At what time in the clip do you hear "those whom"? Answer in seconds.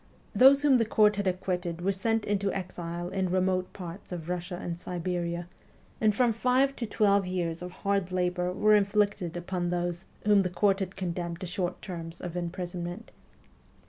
0.33-0.77, 9.69-10.41